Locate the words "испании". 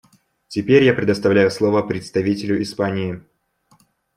2.63-3.21